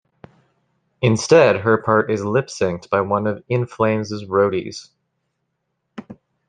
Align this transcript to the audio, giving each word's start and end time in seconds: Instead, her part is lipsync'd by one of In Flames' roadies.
Instead, 1.03 1.57
her 1.57 1.77
part 1.77 2.09
is 2.09 2.21
lipsync'd 2.21 2.89
by 2.89 3.01
one 3.01 3.27
of 3.27 3.43
In 3.47 3.67
Flames' 3.67 4.11
roadies. 4.23 4.89